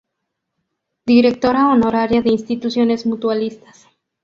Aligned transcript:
Directora 1.05 1.67
honoraria 1.69 2.23
de 2.23 2.31
Instituciones 2.31 3.05
mutualistas. 3.05 3.87